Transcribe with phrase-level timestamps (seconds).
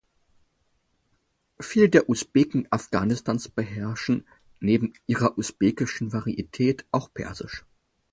[1.59, 4.27] Viele der Usbeken Afghanistans beherrschen
[4.59, 7.65] neben ihrer usbekischen Varietät auch Persisch.